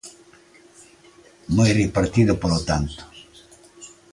Moi 1.55 1.69
repartido 1.81 2.33
polo 2.41 2.59
tanto. 2.69 3.01